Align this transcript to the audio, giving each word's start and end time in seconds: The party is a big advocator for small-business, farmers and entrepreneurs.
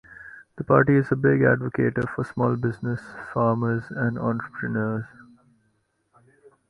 The 0.55 0.63
party 0.63 0.95
is 0.95 1.11
a 1.11 1.15
big 1.15 1.41
advocator 1.41 2.09
for 2.09 2.23
small-business, 2.23 2.99
farmers 3.35 3.83
and 3.91 4.17
entrepreneurs. 4.17 5.05